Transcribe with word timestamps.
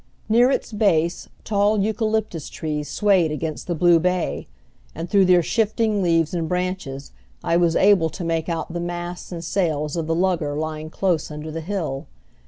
Near 0.27 0.49
its 0.49 0.73
base 0.73 1.29
tall 1.43 1.79
eucalyptus 1.79 2.49
trees 2.49 2.89
swayed 2.89 3.31
against 3.31 3.67
the 3.67 3.75
blue 3.75 3.99
bay; 3.99 4.47
and 4.95 5.07
through 5.07 5.25
their 5.25 5.43
shifting 5.43 6.01
leaves 6.01 6.33
and 6.33 6.49
branches 6.49 7.11
I 7.43 7.55
was 7.57 7.75
able 7.75 8.09
to 8.09 8.23
make 8.23 8.49
out 8.49 8.73
the 8.73 8.79
masts 8.79 9.31
and 9.31 9.43
sails 9.43 9.95
of 9.95 10.07
the 10.07 10.15
lugger 10.15 10.57
lying 10.57 10.89
close 10.89 11.29
under 11.29 11.51
the 11.51 11.61
hill. 11.61 12.07